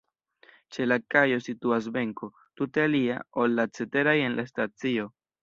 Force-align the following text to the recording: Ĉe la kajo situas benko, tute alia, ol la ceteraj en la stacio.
Ĉe 0.77 0.85
la 0.87 0.95
kajo 1.15 1.37
situas 1.47 1.89
benko, 1.97 2.31
tute 2.61 2.85
alia, 2.87 3.19
ol 3.45 3.55
la 3.61 3.67
ceteraj 3.77 4.17
en 4.25 4.41
la 4.41 4.49
stacio. 4.51 5.09